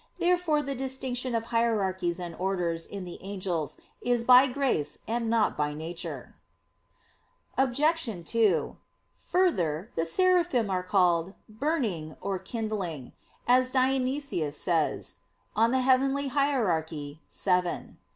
[0.17, 5.55] Therefore the distinction of hierarchies and orders in the angels is by grace, and not
[5.55, 6.33] by nature.
[7.55, 7.83] Obj.
[8.27, 8.77] 2:
[9.29, 13.13] Further, the Seraphim are called "burning" or "kindling,"
[13.47, 15.17] as Dionysius says
[15.55, 15.71] (Coel.
[15.79, 16.83] Hier.
[16.89, 17.19] vii).